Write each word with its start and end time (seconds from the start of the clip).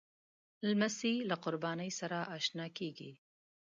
لمسی 0.69 1.13
له 1.29 1.35
قربانۍ 1.43 1.89
سره 1.99 2.17
اشنا 2.37 2.67
کېږي. 2.77 3.11